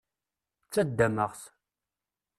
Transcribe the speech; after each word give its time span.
Ttaddameɣ-t. 0.63 1.41